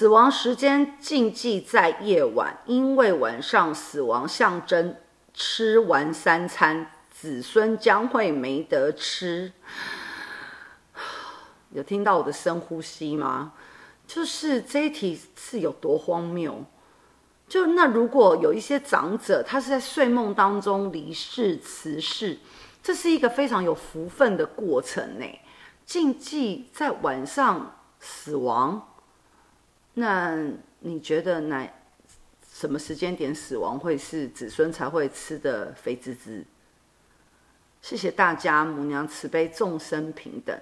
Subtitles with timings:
[0.00, 4.96] 死亡时间禁忌在夜晚，因为晚上死亡象征
[5.34, 9.52] 吃完三餐，子孙将会没得吃。
[11.72, 13.52] 有听到我的深呼吸吗？
[14.06, 16.64] 就是这一题是有多荒谬？
[17.46, 22.38] 就那如果有一些长者，他是在睡梦当中离世辞世，
[22.82, 25.26] 这是一个非常有福分的过程呢。
[25.84, 28.89] 禁忌在晚上死亡，
[29.94, 30.36] 那
[30.78, 31.68] 你觉得哪
[32.52, 36.44] 什么时间点死亡会是子孙才会吃的肥滋滋？
[37.82, 40.60] 谢谢大家，母娘慈悲，众生平等。